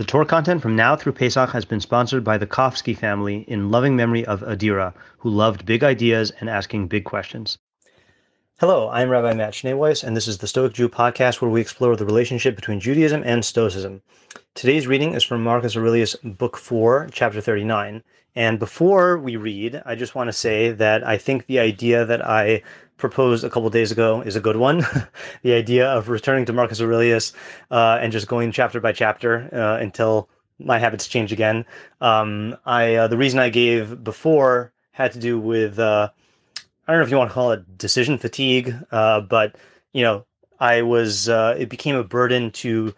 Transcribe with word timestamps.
The 0.00 0.06
Torah 0.06 0.24
content 0.24 0.62
from 0.62 0.76
now 0.76 0.96
through 0.96 1.12
Pesach 1.12 1.50
has 1.50 1.66
been 1.66 1.78
sponsored 1.78 2.24
by 2.24 2.38
the 2.38 2.46
Kofsky 2.46 2.96
family 2.96 3.44
in 3.46 3.70
loving 3.70 3.96
memory 3.96 4.24
of 4.24 4.40
Adira, 4.40 4.94
who 5.18 5.28
loved 5.28 5.66
big 5.66 5.84
ideas 5.84 6.32
and 6.40 6.48
asking 6.48 6.88
big 6.88 7.04
questions. 7.04 7.58
Hello, 8.60 8.90
I'm 8.90 9.08
Rabbi 9.08 9.32
Matt 9.32 9.54
Schneeweiss, 9.54 10.04
and 10.04 10.14
this 10.14 10.28
is 10.28 10.36
the 10.36 10.46
Stoic 10.46 10.74
Jew 10.74 10.90
podcast 10.90 11.40
where 11.40 11.50
we 11.50 11.62
explore 11.62 11.96
the 11.96 12.04
relationship 12.04 12.54
between 12.54 12.78
Judaism 12.78 13.22
and 13.24 13.42
Stoicism. 13.42 14.02
Today's 14.54 14.86
reading 14.86 15.14
is 15.14 15.24
from 15.24 15.42
Marcus 15.42 15.78
Aurelius, 15.78 16.14
Book 16.16 16.58
4, 16.58 17.08
Chapter 17.10 17.40
39. 17.40 18.02
And 18.36 18.58
before 18.58 19.16
we 19.16 19.36
read, 19.36 19.80
I 19.86 19.94
just 19.94 20.14
want 20.14 20.28
to 20.28 20.34
say 20.34 20.72
that 20.72 21.08
I 21.08 21.16
think 21.16 21.46
the 21.46 21.58
idea 21.58 22.04
that 22.04 22.22
I 22.22 22.62
proposed 22.98 23.44
a 23.44 23.48
couple 23.48 23.70
days 23.70 23.92
ago 23.92 24.20
is 24.20 24.36
a 24.36 24.40
good 24.40 24.56
one. 24.56 24.84
the 25.42 25.54
idea 25.54 25.88
of 25.88 26.10
returning 26.10 26.44
to 26.44 26.52
Marcus 26.52 26.82
Aurelius 26.82 27.32
uh, 27.70 27.96
and 27.98 28.12
just 28.12 28.28
going 28.28 28.52
chapter 28.52 28.78
by 28.78 28.92
chapter 28.92 29.48
uh, 29.54 29.82
until 29.82 30.28
my 30.58 30.78
habits 30.78 31.08
change 31.08 31.32
again. 31.32 31.64
Um, 32.02 32.58
I 32.66 32.96
uh, 32.96 33.08
the 33.08 33.16
reason 33.16 33.40
I 33.40 33.48
gave 33.48 34.04
before 34.04 34.74
had 34.92 35.12
to 35.12 35.18
do 35.18 35.40
with 35.40 35.78
uh, 35.78 36.10
I 36.90 36.94
don't 36.94 37.02
know 37.02 37.04
if 37.04 37.10
you 37.12 37.18
want 37.18 37.30
to 37.30 37.34
call 37.34 37.52
it 37.52 37.78
decision 37.78 38.18
fatigue, 38.18 38.74
uh, 38.90 39.20
but 39.20 39.54
you 39.92 40.02
know 40.02 40.26
I 40.58 40.82
was 40.82 41.28
uh, 41.28 41.54
it 41.56 41.68
became 41.68 41.94
a 41.94 42.02
burden 42.02 42.50
to 42.50 42.92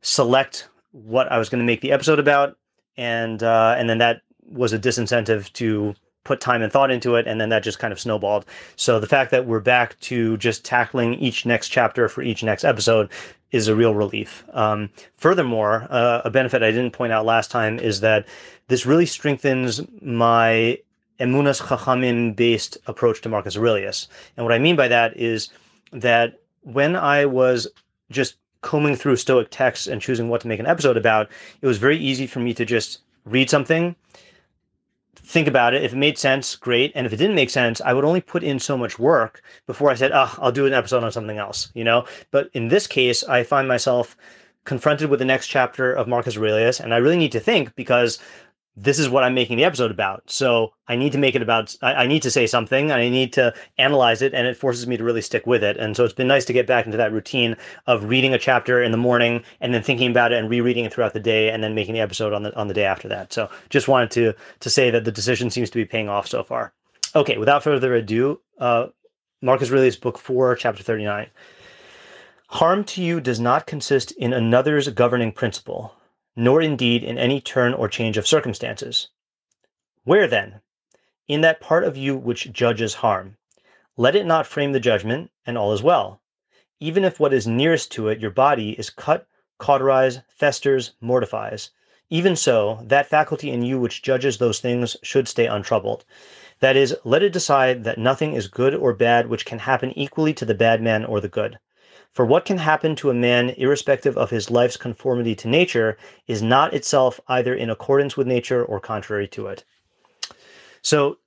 select 0.00 0.68
what 0.90 1.30
I 1.30 1.38
was 1.38 1.48
going 1.48 1.60
to 1.60 1.64
make 1.64 1.80
the 1.80 1.92
episode 1.92 2.18
about, 2.18 2.58
and 2.96 3.40
and 3.40 3.88
then 3.88 3.98
that 3.98 4.22
was 4.50 4.72
a 4.72 4.78
disincentive 4.78 5.52
to 5.52 5.94
put 6.24 6.40
time 6.40 6.62
and 6.62 6.72
thought 6.72 6.90
into 6.90 7.14
it 7.14 7.26
and 7.28 7.40
then 7.40 7.48
that 7.50 7.62
just 7.62 7.78
kind 7.78 7.92
of 7.92 8.00
snowballed. 8.00 8.44
So 8.74 8.98
the 8.98 9.06
fact 9.06 9.30
that 9.30 9.46
we're 9.46 9.60
back 9.60 9.98
to 10.00 10.36
just 10.38 10.64
tackling 10.64 11.14
each 11.14 11.46
next 11.46 11.68
chapter 11.68 12.08
for 12.08 12.22
each 12.22 12.42
next 12.42 12.64
episode 12.64 13.08
is 13.52 13.68
a 13.68 13.74
real 13.76 13.94
relief. 13.94 14.44
Um, 14.52 14.90
furthermore 15.16 15.86
uh, 15.90 16.22
a 16.24 16.30
benefit 16.30 16.62
i 16.62 16.70
didn't 16.70 16.92
point 16.92 17.12
out 17.12 17.24
last 17.24 17.50
time 17.50 17.78
is 17.78 18.00
that 18.00 18.26
this 18.66 18.84
really 18.84 19.06
strengthens 19.06 19.80
my 20.02 20.78
emunas 21.20 21.60
chachamim 21.60 22.34
based 22.34 22.78
approach 22.86 23.20
to 23.20 23.28
marcus 23.28 23.56
aurelius 23.56 24.08
and 24.36 24.44
what 24.44 24.52
i 24.52 24.58
mean 24.58 24.76
by 24.76 24.88
that 24.88 25.16
is 25.16 25.50
that 25.92 26.40
when 26.62 26.96
i 26.96 27.24
was 27.24 27.66
just 28.10 28.36
combing 28.60 28.96
through 28.96 29.16
stoic 29.16 29.48
texts 29.50 29.86
and 29.86 30.00
choosing 30.00 30.28
what 30.28 30.40
to 30.40 30.48
make 30.48 30.60
an 30.60 30.66
episode 30.66 30.96
about 30.96 31.28
it 31.60 31.66
was 31.66 31.78
very 31.78 31.98
easy 31.98 32.26
for 32.26 32.40
me 32.40 32.52
to 32.52 32.64
just 32.64 33.00
read 33.24 33.48
something 33.48 33.94
think 35.28 35.46
about 35.46 35.74
it. 35.74 35.84
If 35.84 35.92
it 35.92 35.96
made 35.96 36.16
sense, 36.16 36.56
great. 36.56 36.90
And 36.94 37.06
if 37.06 37.12
it 37.12 37.16
didn't 37.16 37.36
make 37.36 37.50
sense, 37.50 37.82
I 37.82 37.92
would 37.92 38.04
only 38.04 38.22
put 38.22 38.42
in 38.42 38.58
so 38.58 38.78
much 38.78 38.98
work 38.98 39.42
before 39.66 39.90
I 39.90 39.94
said, 39.94 40.10
oh, 40.12 40.34
I'll 40.38 40.52
do 40.52 40.64
an 40.64 40.72
episode 40.72 41.04
on 41.04 41.12
something 41.12 41.36
else, 41.36 41.70
you 41.74 41.84
know? 41.84 42.06
But 42.30 42.48
in 42.54 42.68
this 42.68 42.86
case, 42.86 43.22
I 43.24 43.42
find 43.42 43.68
myself 43.68 44.16
confronted 44.64 45.10
with 45.10 45.18
the 45.18 45.26
next 45.26 45.48
chapter 45.48 45.92
of 45.92 46.08
Marcus 46.08 46.36
Aurelius, 46.36 46.80
and 46.80 46.94
I 46.94 46.98
really 46.98 47.18
need 47.18 47.32
to 47.32 47.40
think 47.40 47.74
because 47.74 48.18
this 48.80 48.98
is 48.98 49.08
what 49.08 49.24
I'm 49.24 49.34
making 49.34 49.56
the 49.56 49.64
episode 49.64 49.90
about. 49.90 50.22
So 50.30 50.72
I 50.86 50.94
need 50.94 51.10
to 51.12 51.18
make 51.18 51.34
it 51.34 51.42
about, 51.42 51.74
I, 51.82 51.94
I, 51.94 52.06
need 52.06 52.22
to 52.22 52.30
say 52.30 52.46
something, 52.46 52.92
I 52.92 53.08
need 53.08 53.32
to 53.32 53.52
analyze 53.76 54.22
it, 54.22 54.34
and 54.34 54.46
it 54.46 54.56
forces 54.56 54.86
me 54.86 54.96
to 54.96 55.02
really 55.02 55.20
stick 55.20 55.46
with 55.46 55.64
it. 55.64 55.76
And 55.76 55.96
so 55.96 56.04
it's 56.04 56.14
been 56.14 56.28
nice 56.28 56.44
to 56.44 56.52
get 56.52 56.66
back 56.66 56.86
into 56.86 56.96
that 56.96 57.12
routine 57.12 57.56
of 57.86 58.04
reading 58.04 58.32
a 58.32 58.38
chapter 58.38 58.80
in 58.80 58.92
the 58.92 58.98
morning 58.98 59.42
and 59.60 59.74
then 59.74 59.82
thinking 59.82 60.10
about 60.10 60.32
it 60.32 60.38
and 60.38 60.48
rereading 60.48 60.84
it 60.84 60.92
throughout 60.92 61.12
the 61.12 61.20
day 61.20 61.50
and 61.50 61.62
then 61.62 61.74
making 61.74 61.94
the 61.94 62.00
episode 62.00 62.32
on 62.32 62.44
the 62.44 62.56
on 62.56 62.68
the 62.68 62.74
day 62.74 62.84
after 62.84 63.08
that. 63.08 63.32
So 63.32 63.50
just 63.68 63.88
wanted 63.88 64.10
to 64.12 64.34
to 64.60 64.70
say 64.70 64.90
that 64.90 65.04
the 65.04 65.12
decision 65.12 65.50
seems 65.50 65.70
to 65.70 65.78
be 65.78 65.84
paying 65.84 66.08
off 66.08 66.28
so 66.28 66.44
far. 66.44 66.72
Okay, 67.16 67.36
without 67.36 67.64
further 67.64 67.94
ado, 67.94 68.40
uh, 68.58 68.86
Marcus 69.42 69.70
Aurelius, 69.70 69.96
book 69.96 70.18
four, 70.18 70.54
chapter 70.54 70.82
39. 70.82 71.28
Harm 72.50 72.84
to 72.84 73.02
you 73.02 73.20
does 73.20 73.40
not 73.40 73.66
consist 73.66 74.12
in 74.12 74.32
another's 74.32 74.88
governing 74.88 75.32
principle 75.32 75.94
nor 76.38 76.62
indeed 76.62 77.02
in 77.02 77.18
any 77.18 77.40
turn 77.40 77.74
or 77.74 77.88
change 77.88 78.16
of 78.16 78.24
circumstances. 78.24 79.08
Where 80.04 80.28
then? 80.28 80.60
In 81.26 81.40
that 81.40 81.60
part 81.60 81.82
of 81.82 81.96
you 81.96 82.16
which 82.16 82.52
judges 82.52 82.94
harm. 82.94 83.36
Let 83.96 84.14
it 84.14 84.24
not 84.24 84.46
frame 84.46 84.70
the 84.70 84.78
judgment, 84.78 85.32
and 85.44 85.58
all 85.58 85.72
is 85.72 85.82
well. 85.82 86.20
Even 86.78 87.02
if 87.02 87.18
what 87.18 87.32
is 87.32 87.48
nearest 87.48 87.90
to 87.92 88.06
it, 88.06 88.20
your 88.20 88.30
body, 88.30 88.70
is 88.78 88.88
cut, 88.88 89.26
cauterized, 89.58 90.20
festers, 90.28 90.92
mortifies, 91.00 91.70
even 92.08 92.36
so, 92.36 92.84
that 92.84 93.08
faculty 93.08 93.50
in 93.50 93.64
you 93.64 93.80
which 93.80 94.00
judges 94.00 94.38
those 94.38 94.60
things 94.60 94.96
should 95.02 95.26
stay 95.26 95.46
untroubled. 95.46 96.04
That 96.60 96.76
is, 96.76 96.96
let 97.02 97.24
it 97.24 97.32
decide 97.32 97.82
that 97.82 97.98
nothing 97.98 98.34
is 98.34 98.46
good 98.46 98.76
or 98.76 98.92
bad 98.94 99.26
which 99.26 99.44
can 99.44 99.58
happen 99.58 99.92
equally 99.98 100.32
to 100.34 100.44
the 100.44 100.54
bad 100.54 100.80
man 100.80 101.04
or 101.04 101.20
the 101.20 101.28
good. 101.28 101.58
For 102.14 102.24
what 102.24 102.44
can 102.44 102.58
happen 102.58 102.96
to 102.96 103.10
a 103.10 103.14
man, 103.14 103.50
irrespective 103.50 104.16
of 104.16 104.30
his 104.30 104.50
life's 104.50 104.76
conformity 104.76 105.34
to 105.36 105.48
nature, 105.48 105.96
is 106.26 106.42
not 106.42 106.74
itself 106.74 107.20
either 107.28 107.54
in 107.54 107.70
accordance 107.70 108.16
with 108.16 108.26
nature 108.26 108.64
or 108.64 108.80
contrary 108.80 109.28
to 109.28 109.46
it. 109.46 109.64
So, 110.82 111.18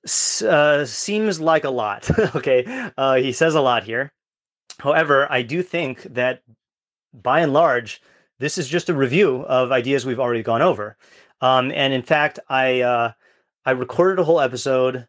uh, 0.48 0.86
seems 0.86 1.40
like 1.40 1.64
a 1.64 1.70
lot. 1.70 2.10
okay, 2.36 2.92
uh, 2.98 3.16
he 3.16 3.32
says 3.32 3.56
a 3.56 3.62
lot 3.62 3.84
here. 3.84 4.12
However, 4.80 5.32
I 5.32 5.44
do 5.44 5.62
think 5.62 6.04
that 6.04 6.42
by 7.14 7.42
and 7.42 7.54
large, 7.54 8.02
this 8.40 8.58
is 8.58 8.68
just 8.68 8.90
a 8.90 8.94
review 8.94 9.42
of 9.44 9.72
ideas 9.72 10.06
we've 10.06 10.20
already 10.20 10.44
gone 10.44 10.62
over. 10.62 10.98
Um, 11.42 11.72
and 11.72 11.94
in 11.94 12.02
fact, 12.02 12.40
I 12.50 12.82
uh, 12.82 13.12
I 13.66 13.72
recorded 13.72 14.20
a 14.20 14.24
whole 14.24 14.42
episode 14.42 15.08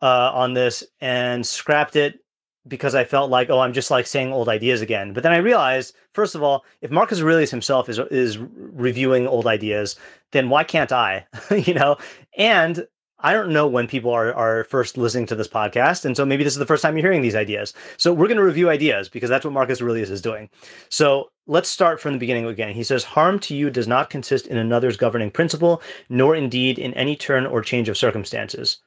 uh, 0.00 0.30
on 0.32 0.54
this 0.54 0.84
and 1.00 1.46
scrapped 1.46 1.96
it 1.96 2.20
because 2.68 2.94
I 2.94 3.04
felt 3.04 3.30
like, 3.30 3.50
oh, 3.50 3.60
I'm 3.60 3.72
just 3.72 3.90
like 3.90 4.06
saying 4.06 4.32
old 4.32 4.48
ideas 4.48 4.80
again. 4.80 5.12
But 5.12 5.22
then 5.22 5.32
I 5.32 5.38
realized, 5.38 5.94
first 6.12 6.34
of 6.34 6.42
all, 6.42 6.64
if 6.80 6.90
Marcus 6.90 7.20
Aurelius 7.20 7.50
himself 7.50 7.88
is 7.88 7.98
is 7.98 8.38
reviewing 8.38 9.26
old 9.26 9.46
ideas, 9.46 9.96
then 10.30 10.48
why 10.48 10.64
can't 10.64 10.92
I? 10.92 11.26
you 11.50 11.74
know, 11.74 11.96
and 12.36 12.86
I 13.24 13.32
don't 13.32 13.52
know 13.52 13.66
when 13.66 13.86
people 13.86 14.10
are 14.12 14.32
are 14.34 14.64
first 14.64 14.96
listening 14.96 15.26
to 15.26 15.34
this 15.34 15.48
podcast, 15.48 16.04
and 16.04 16.16
so 16.16 16.24
maybe 16.24 16.44
this 16.44 16.52
is 16.52 16.58
the 16.58 16.66
first 16.66 16.82
time 16.82 16.96
you're 16.96 17.06
hearing 17.06 17.22
these 17.22 17.36
ideas. 17.36 17.74
So 17.96 18.12
we're 18.12 18.26
going 18.28 18.36
to 18.36 18.44
review 18.44 18.70
ideas 18.70 19.08
because 19.08 19.30
that's 19.30 19.44
what 19.44 19.54
Marcus 19.54 19.80
Aurelius 19.80 20.10
is 20.10 20.20
doing. 20.22 20.48
So 20.88 21.30
let's 21.46 21.68
start 21.68 22.00
from 22.00 22.12
the 22.12 22.18
beginning 22.18 22.46
again. 22.46 22.74
He 22.74 22.84
says, 22.84 23.04
"Harm 23.04 23.38
to 23.40 23.54
you 23.56 23.70
does 23.70 23.88
not 23.88 24.10
consist 24.10 24.46
in 24.46 24.56
another's 24.56 24.96
governing 24.96 25.30
principle, 25.30 25.82
nor 26.08 26.36
indeed 26.36 26.78
in 26.78 26.94
any 26.94 27.16
turn 27.16 27.46
or 27.46 27.62
change 27.62 27.88
of 27.88 27.98
circumstances." 27.98 28.78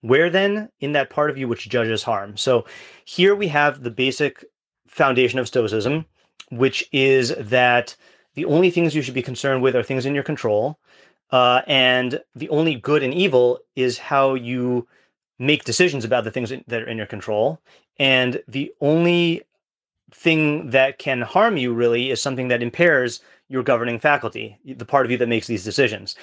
Where 0.00 0.30
then? 0.30 0.68
In 0.80 0.92
that 0.92 1.10
part 1.10 1.30
of 1.30 1.38
you 1.38 1.48
which 1.48 1.68
judges 1.68 2.02
harm. 2.02 2.36
So 2.36 2.64
here 3.04 3.34
we 3.34 3.48
have 3.48 3.82
the 3.82 3.90
basic 3.90 4.44
foundation 4.86 5.38
of 5.38 5.48
Stoicism, 5.48 6.06
which 6.50 6.88
is 6.92 7.34
that 7.38 7.96
the 8.34 8.44
only 8.44 8.70
things 8.70 8.94
you 8.94 9.02
should 9.02 9.14
be 9.14 9.22
concerned 9.22 9.62
with 9.62 9.74
are 9.74 9.82
things 9.82 10.06
in 10.06 10.14
your 10.14 10.24
control. 10.24 10.78
Uh, 11.30 11.62
and 11.66 12.20
the 12.34 12.48
only 12.48 12.76
good 12.76 13.02
and 13.02 13.12
evil 13.12 13.58
is 13.76 13.98
how 13.98 14.34
you 14.34 14.86
make 15.38 15.64
decisions 15.64 16.04
about 16.04 16.24
the 16.24 16.30
things 16.30 16.52
that 16.66 16.82
are 16.82 16.88
in 16.88 16.96
your 16.96 17.06
control. 17.06 17.60
And 17.98 18.42
the 18.48 18.72
only 18.80 19.42
thing 20.10 20.70
that 20.70 20.98
can 20.98 21.20
harm 21.20 21.56
you 21.56 21.74
really 21.74 22.10
is 22.10 22.22
something 22.22 22.48
that 22.48 22.62
impairs 22.62 23.20
your 23.48 23.62
governing 23.62 23.98
faculty, 23.98 24.58
the 24.64 24.84
part 24.84 25.04
of 25.04 25.10
you 25.10 25.18
that 25.18 25.28
makes 25.28 25.46
these 25.46 25.64
decisions 25.64 26.16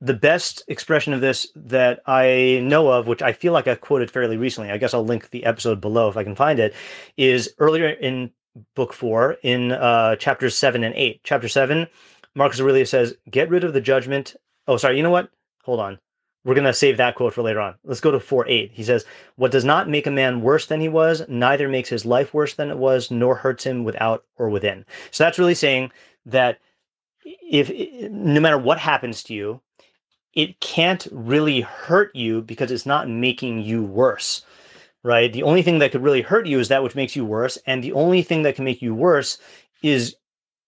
the 0.00 0.14
best 0.14 0.62
expression 0.68 1.12
of 1.12 1.20
this 1.20 1.46
that 1.54 2.00
I 2.06 2.60
know 2.62 2.88
of, 2.88 3.06
which 3.06 3.22
I 3.22 3.32
feel 3.32 3.52
like 3.52 3.68
I 3.68 3.74
quoted 3.74 4.10
fairly 4.10 4.36
recently, 4.36 4.70
I 4.70 4.78
guess 4.78 4.94
I'll 4.94 5.04
link 5.04 5.30
the 5.30 5.44
episode 5.44 5.80
below 5.80 6.08
if 6.08 6.16
I 6.16 6.24
can 6.24 6.34
find 6.34 6.58
it, 6.58 6.74
is 7.16 7.54
earlier 7.58 7.88
in 7.88 8.30
book 8.74 8.92
four, 8.92 9.36
in 9.42 9.72
uh, 9.72 10.16
chapters 10.16 10.56
seven 10.56 10.84
and 10.84 10.94
eight. 10.94 11.20
Chapter 11.22 11.48
seven, 11.48 11.86
Marcus 12.34 12.60
Aurelius 12.60 12.90
says, 12.90 13.14
Get 13.30 13.50
rid 13.50 13.64
of 13.64 13.72
the 13.72 13.80
judgment. 13.80 14.36
Oh, 14.66 14.76
sorry, 14.76 14.96
you 14.96 15.02
know 15.02 15.10
what? 15.10 15.30
Hold 15.64 15.80
on. 15.80 15.98
We're 16.44 16.54
going 16.54 16.64
to 16.64 16.72
save 16.72 16.96
that 16.96 17.16
quote 17.16 17.34
for 17.34 17.42
later 17.42 17.60
on. 17.60 17.74
Let's 17.84 18.00
go 18.00 18.10
to 18.10 18.18
4 18.18 18.48
8. 18.48 18.70
He 18.72 18.82
says, 18.82 19.04
What 19.36 19.50
does 19.50 19.64
not 19.64 19.90
make 19.90 20.06
a 20.06 20.10
man 20.10 20.40
worse 20.40 20.66
than 20.66 20.80
he 20.80 20.88
was, 20.88 21.22
neither 21.28 21.68
makes 21.68 21.90
his 21.90 22.06
life 22.06 22.32
worse 22.32 22.54
than 22.54 22.70
it 22.70 22.78
was, 22.78 23.10
nor 23.10 23.34
hurts 23.34 23.64
him 23.64 23.84
without 23.84 24.24
or 24.36 24.48
within. 24.48 24.86
So 25.10 25.24
that's 25.24 25.38
really 25.38 25.54
saying 25.54 25.92
that 26.24 26.58
if 27.24 27.70
no 28.10 28.40
matter 28.40 28.56
what 28.56 28.78
happens 28.78 29.22
to 29.24 29.34
you, 29.34 29.60
it 30.34 30.60
can't 30.60 31.06
really 31.10 31.60
hurt 31.60 32.14
you 32.14 32.42
because 32.42 32.70
it's 32.70 32.86
not 32.86 33.08
making 33.08 33.62
you 33.62 33.82
worse 33.82 34.44
right? 35.02 35.32
The 35.32 35.42
only 35.44 35.62
thing 35.62 35.78
that 35.78 35.92
could 35.92 36.02
really 36.02 36.22
hurt 36.22 36.46
you 36.46 36.58
is 36.58 36.68
that 36.68 36.82
which 36.82 36.94
makes 36.94 37.16
you 37.16 37.24
worse 37.24 37.56
and 37.66 37.82
the 37.82 37.92
only 37.92 38.22
thing 38.22 38.42
that 38.42 38.54
can 38.54 38.64
make 38.64 38.82
you 38.82 38.94
worse 38.94 39.38
is 39.82 40.14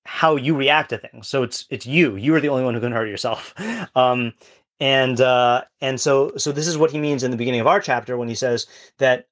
how 0.04 0.36
you 0.36 0.56
react 0.56 0.90
to 0.90 0.98
things. 0.98 1.28
So 1.28 1.42
it's 1.42 1.66
it's 1.70 1.86
you. 1.86 2.16
You 2.16 2.34
are 2.34 2.40
the 2.40 2.48
only 2.48 2.64
one 2.64 2.74
who 2.74 2.80
can 2.80 2.92
hurt 2.92 3.08
yourself. 3.08 3.54
Um, 3.94 4.32
and 4.80 5.20
uh, 5.20 5.62
and 5.80 6.00
so 6.00 6.32
so 6.36 6.50
this 6.50 6.66
is 6.66 6.78
what 6.78 6.90
he 6.90 6.98
means 6.98 7.22
in 7.22 7.30
the 7.30 7.36
beginning 7.36 7.60
of 7.60 7.66
our 7.66 7.80
chapter 7.80 8.16
when 8.16 8.28
he 8.28 8.34
says 8.34 8.66
that 8.98 9.26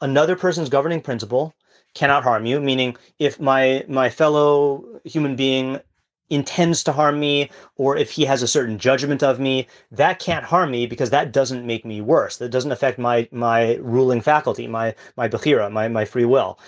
another 0.00 0.36
person's 0.36 0.68
governing 0.68 1.00
principle 1.00 1.54
cannot 1.94 2.22
harm 2.22 2.44
you 2.44 2.60
meaning 2.60 2.96
if 3.18 3.40
my 3.40 3.84
my 3.88 4.10
fellow 4.10 4.84
human 5.04 5.36
being 5.36 5.80
intends 6.30 6.82
to 6.82 6.92
harm 6.92 7.20
me 7.20 7.50
or 7.76 7.96
if 7.96 8.10
he 8.10 8.24
has 8.24 8.42
a 8.42 8.48
certain 8.48 8.78
judgment 8.78 9.22
of 9.22 9.38
me 9.38 9.66
that 9.90 10.18
can't 10.18 10.44
harm 10.44 10.70
me 10.70 10.86
because 10.86 11.10
that 11.10 11.32
doesn't 11.32 11.66
make 11.66 11.84
me 11.84 12.00
worse 12.00 12.38
that 12.38 12.50
doesn't 12.50 12.72
affect 12.72 12.98
my 12.98 13.28
my 13.30 13.74
ruling 13.76 14.20
faculty 14.20 14.66
my 14.66 14.94
my 15.16 15.28
bechira 15.28 15.70
my 15.70 15.86
my 15.88 16.04
free 16.04 16.24
will 16.24 16.58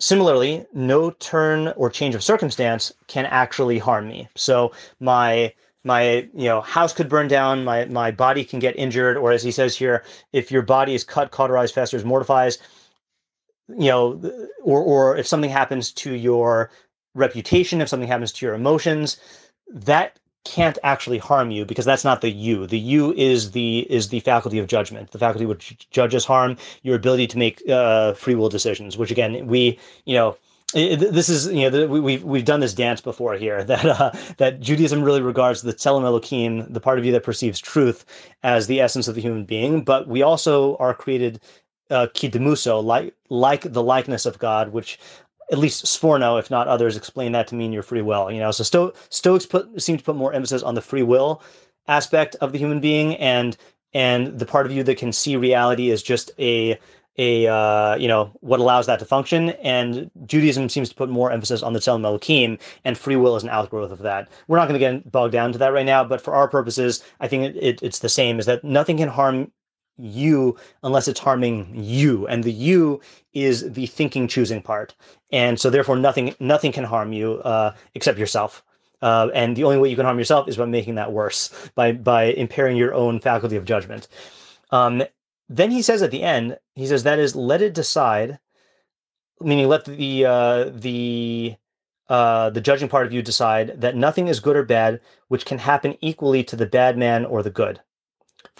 similarly, 0.00 0.66
no 0.72 1.10
turn 1.12 1.68
or 1.76 1.90
change 1.90 2.14
of 2.14 2.24
circumstance 2.24 2.92
can 3.06 3.26
actually 3.26 3.78
harm 3.78 4.08
me. 4.08 4.28
So 4.34 4.72
my 4.98 5.54
my 5.84 6.28
you 6.34 6.44
know 6.44 6.60
house 6.60 6.92
could 6.92 7.08
burn 7.08 7.28
down 7.28 7.64
my 7.64 7.86
my 7.86 8.10
body 8.10 8.44
can 8.44 8.58
get 8.58 8.76
injured 8.76 9.16
or 9.16 9.32
as 9.32 9.42
he 9.42 9.50
says 9.50 9.74
here 9.74 10.04
if 10.32 10.50
your 10.50 10.60
body 10.60 10.94
is 10.94 11.04
cut 11.04 11.30
cauterized 11.30 11.74
festers 11.74 12.04
mortifies 12.04 12.58
you 13.68 13.88
know 13.88 14.20
or 14.62 14.82
or 14.82 15.16
if 15.16 15.26
something 15.26 15.48
happens 15.48 15.90
to 15.90 16.12
your 16.12 16.70
reputation 17.14 17.80
if 17.80 17.88
something 17.88 18.08
happens 18.08 18.32
to 18.32 18.46
your 18.46 18.54
emotions 18.54 19.18
that 19.72 20.18
can't 20.44 20.78
actually 20.82 21.18
harm 21.18 21.50
you 21.50 21.64
because 21.64 21.84
that's 21.84 22.04
not 22.04 22.22
the 22.22 22.30
you. 22.30 22.66
The 22.66 22.78
you 22.78 23.12
is 23.12 23.50
the 23.50 23.80
is 23.90 24.08
the 24.08 24.20
faculty 24.20 24.58
of 24.58 24.66
judgment. 24.66 25.10
The 25.10 25.18
faculty 25.18 25.44
which 25.44 25.88
judges 25.90 26.24
harm 26.24 26.56
your 26.82 26.96
ability 26.96 27.26
to 27.28 27.38
make 27.38 27.62
uh, 27.68 28.14
free 28.14 28.34
will 28.34 28.48
decisions 28.48 28.96
which 28.96 29.10
again 29.10 29.46
we 29.46 29.78
you 30.06 30.14
know 30.14 30.36
this 30.72 31.28
is 31.28 31.48
you 31.48 31.68
know 31.68 31.86
we've 31.86 32.22
we've 32.22 32.44
done 32.44 32.60
this 32.60 32.74
dance 32.74 33.00
before 33.00 33.34
here 33.34 33.64
that 33.72 33.84
uh, 33.84 34.12
that 34.36 34.60
Judaism 34.60 35.02
really 35.02 35.22
regards 35.22 35.62
the 35.62 35.72
tzelem 35.74 36.04
Elohim, 36.04 36.72
the 36.72 36.80
part 36.80 36.98
of 36.98 37.04
you 37.04 37.12
that 37.12 37.24
perceives 37.24 37.58
truth, 37.60 38.04
as 38.42 38.66
the 38.66 38.80
essence 38.80 39.08
of 39.08 39.14
the 39.14 39.20
human 39.20 39.44
being, 39.44 39.82
but 39.82 40.06
we 40.06 40.22
also 40.22 40.76
are 40.76 40.94
created 40.94 41.40
uh, 41.90 42.06
kidemuso, 42.14 42.82
like 42.82 43.14
like 43.28 43.72
the 43.72 43.82
likeness 43.82 44.26
of 44.26 44.38
God, 44.38 44.72
which 44.72 44.98
at 45.50 45.58
least 45.58 45.84
Sforno, 45.84 46.38
if 46.38 46.50
not 46.50 46.68
others, 46.68 46.96
explain 46.96 47.32
that 47.32 47.48
to 47.48 47.54
mean 47.54 47.72
your 47.72 47.82
free 47.82 48.02
will. 48.02 48.30
You 48.30 48.40
know, 48.40 48.50
so 48.50 48.62
Sto- 48.62 48.92
Stoics 49.08 49.46
put 49.46 49.80
seem 49.82 49.96
to 49.96 50.04
put 50.04 50.16
more 50.16 50.32
emphasis 50.32 50.62
on 50.62 50.74
the 50.74 50.82
free 50.82 51.02
will 51.02 51.42
aspect 51.88 52.36
of 52.36 52.52
the 52.52 52.58
human 52.58 52.80
being, 52.80 53.16
and 53.16 53.56
and 53.92 54.38
the 54.38 54.46
part 54.46 54.66
of 54.66 54.72
you 54.72 54.82
that 54.84 54.98
can 54.98 55.12
see 55.12 55.36
reality 55.36 55.90
is 55.90 56.02
just 56.02 56.30
a 56.38 56.78
a 57.18 57.46
uh, 57.48 57.96
you 57.96 58.06
know 58.08 58.30
what 58.40 58.60
allows 58.60 58.86
that 58.86 58.98
to 59.00 59.04
function. 59.04 59.50
And 59.62 60.10
Judaism 60.26 60.68
seems 60.68 60.88
to 60.88 60.94
put 60.94 61.08
more 61.08 61.32
emphasis 61.32 61.62
on 61.62 61.72
the 61.72 61.80
Tzelem 61.80 62.04
Elohim, 62.04 62.58
and 62.84 62.96
free 62.96 63.16
will 63.16 63.36
is 63.36 63.42
an 63.42 63.50
outgrowth 63.50 63.90
of 63.90 63.98
that. 64.00 64.28
We're 64.46 64.58
not 64.58 64.68
going 64.68 64.80
to 64.80 64.86
get 64.86 65.10
bogged 65.10 65.32
down 65.32 65.52
to 65.52 65.58
that 65.58 65.72
right 65.72 65.86
now, 65.86 66.04
but 66.04 66.20
for 66.20 66.34
our 66.34 66.48
purposes, 66.48 67.02
I 67.20 67.28
think 67.28 67.44
it, 67.44 67.56
it, 67.56 67.82
it's 67.82 67.98
the 67.98 68.08
same: 68.08 68.38
is 68.38 68.46
that 68.46 68.62
nothing 68.64 68.98
can 68.98 69.08
harm 69.08 69.50
you 70.00 70.56
unless 70.82 71.08
it's 71.08 71.20
harming 71.20 71.70
you. 71.74 72.26
And 72.26 72.44
the 72.44 72.52
you 72.52 73.00
is 73.32 73.72
the 73.72 73.86
thinking 73.86 74.28
choosing 74.28 74.62
part. 74.62 74.94
And 75.32 75.60
so 75.60 75.70
therefore 75.70 75.96
nothing 75.96 76.34
nothing 76.40 76.72
can 76.72 76.84
harm 76.84 77.12
you 77.12 77.34
uh, 77.44 77.74
except 77.94 78.18
yourself. 78.18 78.62
Uh, 79.02 79.28
and 79.34 79.56
the 79.56 79.64
only 79.64 79.78
way 79.78 79.88
you 79.88 79.96
can 79.96 80.04
harm 80.04 80.18
yourself 80.18 80.48
is 80.48 80.56
by 80.56 80.66
making 80.66 80.96
that 80.96 81.12
worse 81.12 81.70
by 81.74 81.92
by 81.92 82.24
impairing 82.24 82.76
your 82.76 82.94
own 82.94 83.20
faculty 83.20 83.56
of 83.56 83.64
judgment. 83.64 84.08
Um, 84.70 85.02
then 85.48 85.70
he 85.70 85.82
says 85.82 86.02
at 86.02 86.10
the 86.10 86.22
end 86.22 86.58
he 86.74 86.86
says 86.86 87.02
that 87.02 87.18
is 87.18 87.34
let 87.34 87.62
it 87.62 87.74
decide 87.74 88.38
meaning 89.40 89.68
let 89.68 89.84
the 89.84 90.26
uh, 90.26 90.64
the 90.70 91.56
uh, 92.08 92.50
the 92.50 92.60
judging 92.60 92.88
part 92.88 93.06
of 93.06 93.12
you 93.12 93.22
decide 93.22 93.80
that 93.80 93.96
nothing 93.96 94.28
is 94.28 94.40
good 94.40 94.56
or 94.56 94.64
bad 94.64 95.00
which 95.28 95.46
can 95.46 95.58
happen 95.58 95.96
equally 96.00 96.42
to 96.44 96.56
the 96.56 96.66
bad 96.66 96.98
man 96.98 97.24
or 97.24 97.42
the 97.42 97.50
good 97.50 97.80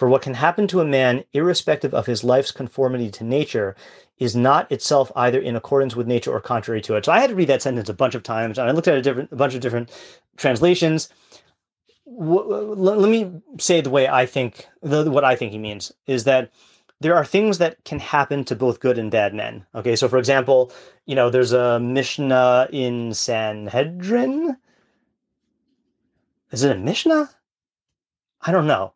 for 0.01 0.09
what 0.09 0.23
can 0.23 0.33
happen 0.33 0.65
to 0.65 0.81
a 0.81 0.83
man, 0.83 1.23
irrespective 1.31 1.93
of 1.93 2.07
his 2.07 2.23
life's 2.23 2.49
conformity 2.49 3.11
to 3.11 3.23
nature, 3.23 3.75
is 4.17 4.35
not 4.35 4.71
itself 4.71 5.11
either 5.15 5.39
in 5.39 5.55
accordance 5.55 5.95
with 5.95 6.07
nature 6.07 6.31
or 6.31 6.41
contrary 6.41 6.81
to 6.81 6.95
it. 6.95 7.05
So 7.05 7.11
I 7.11 7.19
had 7.19 7.29
to 7.29 7.35
read 7.35 7.49
that 7.49 7.61
sentence 7.61 7.87
a 7.87 7.93
bunch 7.93 8.15
of 8.15 8.23
times, 8.23 8.57
and 8.57 8.67
I 8.67 8.71
looked 8.71 8.87
at 8.87 8.97
a 8.97 9.01
different, 9.03 9.31
a 9.31 9.35
bunch 9.35 9.53
of 9.53 9.61
different 9.61 9.91
translations. 10.37 11.09
let 12.07 13.09
me 13.11 13.43
say 13.59 13.81
the 13.81 13.91
way 13.91 14.07
I 14.07 14.25
think, 14.25 14.65
the, 14.81 15.11
what 15.11 15.23
I 15.23 15.35
think 15.35 15.51
he 15.51 15.59
means 15.59 15.91
is 16.07 16.23
that 16.23 16.49
there 16.99 17.13
are 17.13 17.23
things 17.23 17.59
that 17.59 17.83
can 17.83 17.99
happen 17.99 18.43
to 18.45 18.55
both 18.55 18.79
good 18.79 18.97
and 18.97 19.11
bad 19.11 19.35
men. 19.35 19.67
Okay, 19.75 19.95
so 19.95 20.09
for 20.09 20.17
example, 20.17 20.71
you 21.05 21.13
know, 21.13 21.29
there's 21.29 21.53
a 21.53 21.79
Mishnah 21.79 22.69
in 22.71 23.13
Sanhedrin. 23.13 24.57
Is 26.49 26.63
it 26.63 26.75
a 26.75 26.79
Mishnah? 26.79 27.29
I 28.41 28.51
don't 28.51 28.65
know 28.65 28.95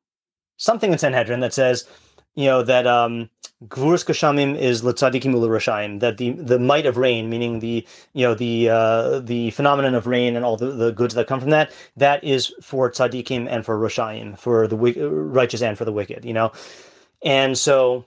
something 0.57 0.91
in 0.91 0.97
Sanhedrin 0.97 1.39
that 1.41 1.53
says, 1.53 1.87
you 2.35 2.45
know, 2.45 2.63
that 2.63 2.85
um, 2.85 3.29
Gvurus 3.67 4.05
Geshamim 4.05 4.57
is 4.57 4.81
Litzadikim 4.81 5.33
Rashaim, 5.33 6.01
that 6.01 6.17
the, 6.17 6.31
the 6.31 6.59
might 6.59 6.85
of 6.85 6.97
rain, 6.97 7.29
meaning 7.29 7.59
the, 7.59 7.87
you 8.13 8.25
know, 8.25 8.33
the 8.33 8.69
uh, 8.69 9.19
the 9.19 9.51
phenomenon 9.51 9.95
of 9.95 10.05
rain 10.05 10.35
and 10.35 10.43
all 10.43 10.57
the, 10.57 10.71
the 10.71 10.91
goods 10.91 11.13
that 11.13 11.27
come 11.27 11.39
from 11.39 11.51
that, 11.51 11.71
that 11.95 12.23
is 12.23 12.53
for 12.61 12.91
Tzadikim 12.91 13.47
and 13.49 13.65
for 13.65 13.79
Rashaim, 13.79 14.37
for 14.37 14.67
the 14.67 14.75
righteous 14.75 15.61
and 15.61 15.77
for 15.77 15.85
the 15.85 15.93
wicked, 15.93 16.25
you 16.25 16.33
know? 16.33 16.51
And 17.23 17.57
so 17.57 18.05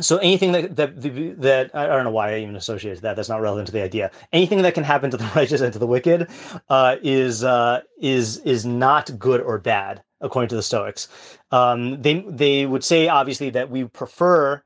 so 0.00 0.16
anything 0.18 0.52
that 0.52 0.76
that 0.76 1.00
that 1.40 1.70
I 1.74 1.86
don't 1.86 2.04
know 2.04 2.10
why 2.10 2.34
I 2.34 2.38
even 2.40 2.56
associated 2.56 3.02
that. 3.02 3.16
That's 3.16 3.28
not 3.28 3.40
relevant 3.40 3.66
to 3.66 3.72
the 3.72 3.82
idea. 3.82 4.10
Anything 4.32 4.62
that 4.62 4.74
can 4.74 4.84
happen 4.84 5.10
to 5.10 5.16
the 5.16 5.30
righteous 5.36 5.60
and 5.60 5.72
to 5.72 5.78
the 5.78 5.86
wicked 5.86 6.28
uh, 6.68 6.96
is 7.02 7.44
uh, 7.44 7.82
is 8.00 8.38
is 8.38 8.66
not 8.66 9.18
good 9.18 9.40
or 9.40 9.58
bad 9.58 10.02
according 10.20 10.48
to 10.48 10.56
the 10.56 10.62
Stoics. 10.62 11.08
Um, 11.50 12.00
they 12.02 12.24
they 12.28 12.66
would 12.66 12.84
say 12.84 13.08
obviously 13.08 13.50
that 13.50 13.70
we 13.70 13.84
prefer 13.84 14.62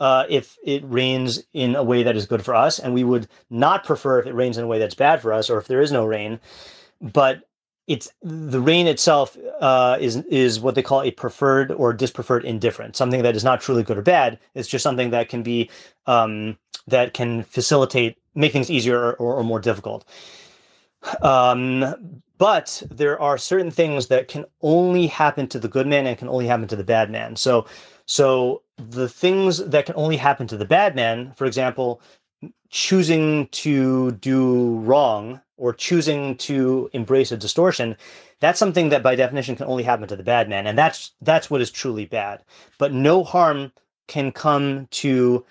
uh, 0.00 0.24
if 0.28 0.56
it 0.64 0.82
rains 0.86 1.42
in 1.52 1.76
a 1.76 1.84
way 1.84 2.02
that 2.02 2.16
is 2.16 2.26
good 2.26 2.44
for 2.44 2.54
us, 2.54 2.78
and 2.78 2.94
we 2.94 3.04
would 3.04 3.28
not 3.50 3.84
prefer 3.84 4.18
if 4.18 4.26
it 4.26 4.34
rains 4.34 4.56
in 4.56 4.64
a 4.64 4.66
way 4.66 4.78
that's 4.78 4.94
bad 4.94 5.20
for 5.20 5.32
us, 5.32 5.50
or 5.50 5.58
if 5.58 5.66
there 5.66 5.82
is 5.82 5.92
no 5.92 6.06
rain. 6.06 6.40
But 7.00 7.42
it's 7.86 8.08
the 8.22 8.60
rain 8.60 8.86
itself 8.86 9.36
uh, 9.60 9.98
is 10.00 10.16
is 10.16 10.60
what 10.60 10.74
they 10.74 10.82
call 10.82 11.02
a 11.02 11.10
preferred 11.10 11.72
or 11.72 11.92
dispreferred 11.92 12.44
indifferent, 12.44 12.96
something 12.96 13.22
that 13.22 13.36
is 13.36 13.44
not 13.44 13.60
truly 13.60 13.82
good 13.82 13.98
or 13.98 14.02
bad. 14.02 14.38
It's 14.54 14.68
just 14.68 14.82
something 14.82 15.10
that 15.10 15.28
can 15.28 15.42
be 15.42 15.70
um, 16.06 16.56
that 16.86 17.14
can 17.14 17.42
facilitate, 17.42 18.16
make 18.34 18.52
things 18.52 18.70
easier 18.70 18.98
or, 18.98 19.12
or, 19.14 19.34
or 19.36 19.44
more 19.44 19.60
difficult. 19.60 20.06
Um, 21.22 22.22
but 22.38 22.82
there 22.90 23.20
are 23.20 23.36
certain 23.36 23.70
things 23.70 24.08
that 24.08 24.28
can 24.28 24.44
only 24.62 25.06
happen 25.06 25.46
to 25.48 25.58
the 25.58 25.68
good 25.68 25.86
man 25.86 26.06
and 26.06 26.16
can 26.16 26.28
only 26.28 26.46
happen 26.46 26.68
to 26.68 26.76
the 26.76 26.84
bad 26.84 27.10
man. 27.10 27.36
So, 27.36 27.66
so 28.06 28.62
the 28.78 29.08
things 29.08 29.58
that 29.58 29.86
can 29.86 29.94
only 29.96 30.16
happen 30.16 30.46
to 30.46 30.56
the 30.56 30.64
bad 30.64 30.96
man, 30.96 31.32
for 31.36 31.44
example, 31.44 32.00
choosing 32.70 33.48
to 33.48 34.12
do 34.12 34.76
wrong 34.78 35.40
or 35.56 35.74
choosing 35.74 36.36
to 36.36 36.88
embrace 36.92 37.32
a 37.32 37.36
distortion 37.36 37.96
that's 38.38 38.58
something 38.58 38.88
that 38.88 39.02
by 39.02 39.14
definition 39.14 39.56
can 39.56 39.66
only 39.66 39.82
happen 39.82 40.08
to 40.08 40.16
the 40.16 40.22
bad 40.22 40.48
man 40.48 40.66
and 40.66 40.78
that's 40.78 41.12
that's 41.20 41.50
what 41.50 41.60
is 41.60 41.70
truly 41.70 42.06
bad 42.06 42.42
but 42.78 42.92
no 42.92 43.22
harm 43.24 43.72
can 44.06 44.32
come 44.32 44.86
to 44.90 45.44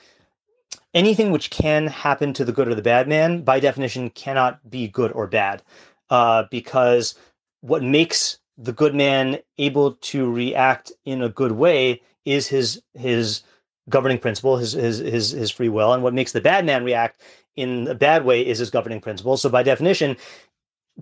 anything 0.94 1.31
which 1.31 1.50
can 1.50 1.88
happen 1.88 2.33
to 2.33 2.45
the 2.45 2.51
good 2.51 2.68
or 2.68 2.75
the 2.75 2.81
bad 2.81 3.07
man 3.07 3.41
by 3.41 3.59
definition 3.59 4.09
cannot 4.09 4.69
be 4.69 4.88
good 4.88 5.12
or 5.12 5.27
bad 5.27 5.62
uh, 6.09 6.44
because 6.50 7.15
what 7.62 7.83
makes 7.83 8.39
the 8.57 8.74
good 8.74 8.95
man 8.95 9.39
able 9.57 9.94
to 9.94 10.31
react 10.31 10.92
in 11.06 11.21
a 11.21 11.30
good 11.30 11.54
way 11.54 12.02
is 12.25 12.47
his 12.47 12.81
his 12.94 13.44
governing 13.90 14.19
principle, 14.19 14.57
his 14.57 14.73
his 14.73 14.99
his 14.99 15.31
his 15.31 15.52
free 15.52 15.69
will, 15.69 15.94
and 15.94 16.04
what 16.04 16.13
makes 16.13 16.31
the 16.31 16.42
bad 16.42 16.66
man 16.66 16.83
react 16.83 17.21
in 17.56 17.87
a 17.87 17.95
bad 17.95 18.25
way 18.25 18.45
is 18.45 18.59
his 18.59 18.69
governing 18.69 19.02
principle. 19.02 19.37
So 19.37 19.49
by 19.49 19.63
definition, 19.63 20.16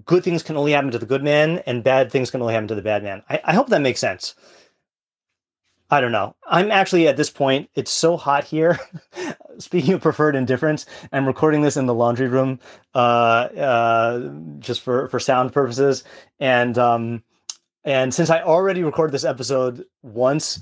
good 0.05 0.23
things 0.23 0.43
can 0.43 0.57
only 0.57 0.71
happen 0.71 0.91
to 0.91 0.99
the 0.99 1.05
good 1.05 1.23
man, 1.23 1.59
and 1.65 1.83
bad 1.83 2.11
things 2.11 2.31
can 2.31 2.41
only 2.41 2.53
happen 2.53 2.67
to 2.69 2.75
the 2.75 2.81
bad 2.81 3.03
man. 3.03 3.23
I, 3.29 3.41
I 3.43 3.53
hope 3.53 3.69
that 3.69 3.81
makes 3.81 3.99
sense. 3.99 4.35
I 5.89 6.01
don't 6.01 6.11
know. 6.11 6.35
I'm 6.45 6.69
actually 6.69 7.07
at 7.07 7.15
this 7.15 7.29
point, 7.29 7.69
it's 7.75 7.91
so 7.91 8.17
hot 8.17 8.43
here. 8.43 8.77
Speaking 9.57 9.93
of 9.93 10.01
preferred 10.01 10.35
indifferents, 10.35 10.85
I'm 11.13 11.25
recording 11.25 11.61
this 11.61 11.77
in 11.77 11.85
the 11.85 11.93
laundry 11.93 12.27
room 12.27 12.59
uh, 12.93 12.97
uh, 12.97 14.31
just 14.59 14.81
for, 14.81 15.07
for 15.07 15.19
sound 15.19 15.53
purposes. 15.53 16.03
And 16.39 16.77
um, 16.77 17.23
and 17.85 18.13
since 18.13 18.29
I 18.29 18.41
already 18.41 18.83
recorded 18.83 19.13
this 19.13 19.23
episode 19.23 19.85
once, 20.03 20.61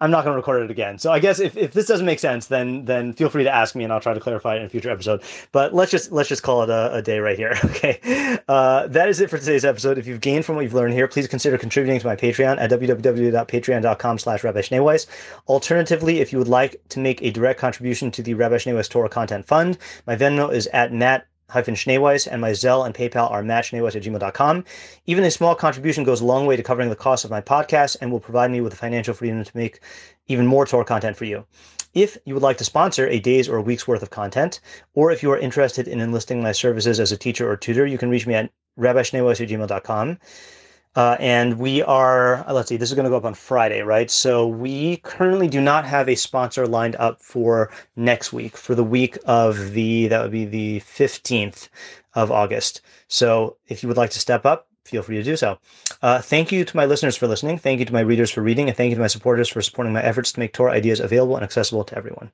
I'm 0.00 0.10
not 0.10 0.24
going 0.24 0.32
to 0.32 0.36
record 0.36 0.62
it 0.62 0.72
again. 0.72 0.98
So 0.98 1.12
I 1.12 1.20
guess 1.20 1.38
if, 1.38 1.56
if 1.56 1.72
this 1.72 1.86
doesn't 1.86 2.04
make 2.04 2.18
sense, 2.18 2.48
then 2.48 2.84
then 2.84 3.12
feel 3.12 3.28
free 3.28 3.44
to 3.44 3.50
ask 3.50 3.76
me, 3.76 3.84
and 3.84 3.92
I'll 3.92 4.00
try 4.00 4.12
to 4.12 4.20
clarify 4.20 4.56
it 4.56 4.60
in 4.60 4.66
a 4.66 4.68
future 4.68 4.90
episode. 4.90 5.22
But 5.52 5.72
let's 5.72 5.90
just 5.90 6.10
let's 6.10 6.28
just 6.28 6.42
call 6.42 6.62
it 6.62 6.70
a, 6.70 6.94
a 6.94 7.02
day 7.02 7.20
right 7.20 7.36
here. 7.36 7.54
Okay, 7.74 8.38
uh, 8.46 8.86
that 8.88 9.08
is 9.08 9.20
it 9.20 9.30
for 9.30 9.36
today's 9.36 9.64
episode. 9.64 9.98
If 9.98 10.06
you've 10.06 10.20
gained 10.20 10.44
from 10.44 10.54
what 10.54 10.62
you've 10.62 10.74
learned 10.74 10.94
here, 10.94 11.08
please 11.08 11.26
consider 11.26 11.58
contributing 11.58 11.98
to 11.98 12.06
my 12.06 12.14
Patreon 12.14 12.58
at 12.58 12.70
www.patreon.com/rabbi 12.70 14.98
Alternatively, 15.48 16.20
if 16.20 16.32
you 16.32 16.38
would 16.38 16.48
like 16.48 16.80
to 16.90 17.00
make 17.00 17.20
a 17.22 17.30
direct 17.30 17.58
contribution 17.58 18.12
to 18.12 18.22
the 18.22 18.34
Rabbi 18.34 18.56
Schneeweiss 18.56 18.88
Torah 18.88 19.08
Content 19.08 19.46
Fund, 19.46 19.78
my 20.06 20.14
Venmo 20.14 20.52
is 20.52 20.68
at 20.68 20.92
Matt 20.92 21.26
hyphen 21.48 21.74
Schneeweiss, 21.74 22.26
and 22.30 22.40
my 22.40 22.50
Zelle 22.50 22.86
and 22.86 22.94
PayPal 22.94 23.30
are 23.30 23.42
mattschneeweiss 23.42 23.96
at 23.96 24.02
gmail.com. 24.02 24.64
Even 25.06 25.24
a 25.24 25.30
small 25.30 25.54
contribution 25.54 26.04
goes 26.04 26.20
a 26.20 26.24
long 26.24 26.46
way 26.46 26.56
to 26.56 26.62
covering 26.62 26.88
the 26.88 26.96
cost 26.96 27.24
of 27.24 27.30
my 27.30 27.40
podcast 27.40 27.96
and 28.00 28.10
will 28.10 28.20
provide 28.20 28.50
me 28.50 28.60
with 28.60 28.72
the 28.72 28.78
financial 28.78 29.14
freedom 29.14 29.44
to 29.44 29.56
make 29.56 29.80
even 30.26 30.46
more 30.46 30.66
Torah 30.66 30.84
content 30.84 31.16
for 31.16 31.24
you. 31.24 31.44
If 31.94 32.18
you 32.24 32.34
would 32.34 32.42
like 32.42 32.58
to 32.58 32.64
sponsor 32.64 33.06
a 33.06 33.20
day's 33.20 33.48
or 33.48 33.56
a 33.56 33.62
week's 33.62 33.86
worth 33.86 34.02
of 34.02 34.10
content, 34.10 34.60
or 34.94 35.12
if 35.12 35.22
you 35.22 35.30
are 35.30 35.38
interested 35.38 35.86
in 35.86 36.00
enlisting 36.00 36.42
my 36.42 36.52
services 36.52 36.98
as 36.98 37.12
a 37.12 37.16
teacher 37.16 37.48
or 37.48 37.56
tutor, 37.56 37.86
you 37.86 37.98
can 37.98 38.10
reach 38.10 38.26
me 38.26 38.34
at 38.34 38.50
rabbischneeweiss 38.78 39.40
at 39.40 39.48
gmail.com. 39.48 40.18
Uh, 40.96 41.16
and 41.18 41.58
we 41.58 41.82
are, 41.82 42.48
uh, 42.48 42.52
let's 42.52 42.68
see, 42.68 42.76
this 42.76 42.90
is 42.90 42.94
going 42.94 43.04
to 43.04 43.10
go 43.10 43.16
up 43.16 43.24
on 43.24 43.34
Friday, 43.34 43.82
right? 43.82 44.10
So 44.10 44.46
we 44.46 44.98
currently 44.98 45.48
do 45.48 45.60
not 45.60 45.84
have 45.84 46.08
a 46.08 46.14
sponsor 46.14 46.66
lined 46.66 46.96
up 46.96 47.20
for 47.20 47.70
next 47.96 48.32
week, 48.32 48.56
for 48.56 48.74
the 48.74 48.84
week 48.84 49.18
of 49.24 49.72
the, 49.72 50.06
that 50.08 50.22
would 50.22 50.30
be 50.30 50.44
the 50.44 50.80
15th 50.80 51.68
of 52.14 52.30
August. 52.30 52.80
So 53.08 53.56
if 53.66 53.82
you 53.82 53.88
would 53.88 53.96
like 53.96 54.10
to 54.10 54.20
step 54.20 54.46
up, 54.46 54.68
feel 54.84 55.02
free 55.02 55.16
to 55.16 55.22
do 55.22 55.36
so. 55.36 55.58
Uh, 56.02 56.20
thank 56.20 56.52
you 56.52 56.64
to 56.64 56.76
my 56.76 56.84
listeners 56.84 57.16
for 57.16 57.26
listening. 57.26 57.58
Thank 57.58 57.80
you 57.80 57.86
to 57.86 57.92
my 57.92 58.00
readers 58.00 58.30
for 58.30 58.42
reading. 58.42 58.68
And 58.68 58.76
thank 58.76 58.90
you 58.90 58.96
to 58.96 59.00
my 59.00 59.08
supporters 59.08 59.48
for 59.48 59.62
supporting 59.62 59.92
my 59.92 60.02
efforts 60.02 60.32
to 60.32 60.40
make 60.40 60.52
Torah 60.52 60.72
ideas 60.72 61.00
available 61.00 61.36
and 61.36 61.44
accessible 61.44 61.84
to 61.84 61.96
everyone. 61.96 62.30